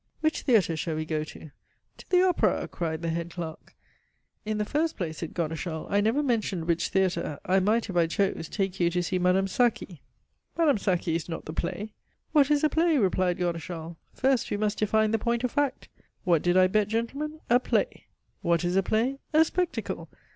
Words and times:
"Which 0.21 0.41
theatre 0.41 0.75
shall 0.75 0.95
we 0.95 1.05
go 1.05 1.23
to?" 1.25 1.51
"To 1.99 2.09
the 2.09 2.23
opera," 2.27 2.67
cried 2.67 3.03
the 3.03 3.09
head 3.11 3.29
clerk. 3.29 3.75
"In 4.45 4.57
the 4.57 4.65
first 4.65 4.97
place," 4.97 5.19
said 5.19 5.35
Godeschal, 5.35 5.85
"I 5.91 6.01
never 6.01 6.23
mentioned 6.23 6.65
which 6.65 6.87
theatre. 6.87 7.37
I 7.45 7.59
might, 7.59 7.87
if 7.87 7.95
I 7.95 8.07
chose, 8.07 8.49
take 8.49 8.79
you 8.79 8.89
to 8.89 9.03
see 9.03 9.19
Madame 9.19 9.45
Saqui." 9.45 9.99
"Madame 10.57 10.77
Saqui 10.79 11.13
is 11.15 11.29
not 11.29 11.45
the 11.45 11.53
play." 11.53 11.93
"What 12.31 12.49
is 12.49 12.63
a 12.63 12.67
play?" 12.69 12.97
replied 12.97 13.37
Godeschal. 13.37 13.95
"First, 14.11 14.49
we 14.49 14.57
must 14.57 14.79
define 14.79 15.11
the 15.11 15.19
point 15.19 15.43
of 15.43 15.51
fact. 15.51 15.87
What 16.23 16.41
did 16.41 16.57
I 16.57 16.65
bet, 16.65 16.87
gentlemen? 16.87 17.39
A 17.47 17.59
play. 17.59 18.07
What 18.41 18.63
is 18.65 18.75
a 18.75 18.81
play? 18.81 19.19
A 19.33 19.45
spectacle. 19.45 20.09